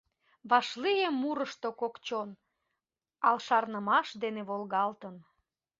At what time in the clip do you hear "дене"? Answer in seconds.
4.23-4.41